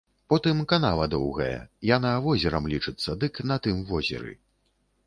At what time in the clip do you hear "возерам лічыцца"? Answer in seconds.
2.25-3.19